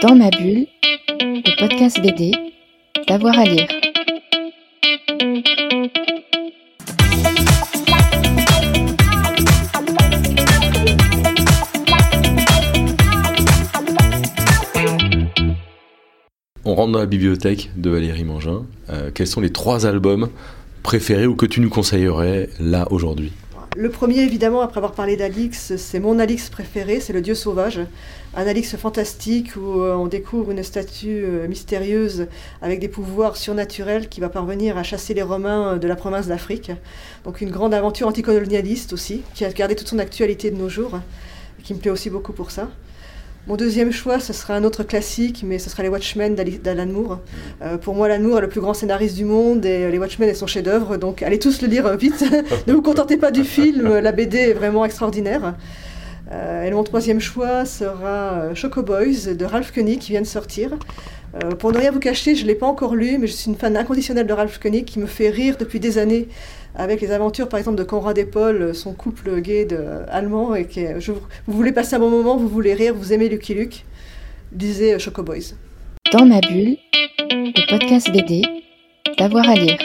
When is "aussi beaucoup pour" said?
41.90-42.50